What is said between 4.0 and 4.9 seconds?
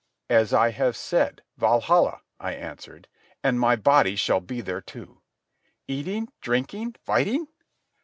shall be there,